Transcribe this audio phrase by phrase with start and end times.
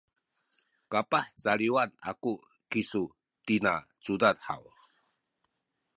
[0.91, 2.33] kapah caliwen aku
[2.71, 3.03] kisu
[3.45, 3.73] tina
[4.03, 4.63] cudad haw?